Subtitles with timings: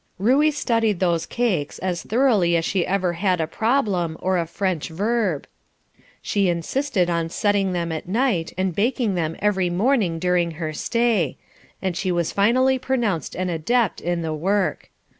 [0.17, 4.89] Ruey studied those cakes as thoroughly as she ever had a problem, or a French
[4.89, 5.45] verb.
[6.23, 11.37] She insisted on setting them at night, and baking them every morning during her stay,
[11.83, 14.89] and she was finally pronounced an adept in the work.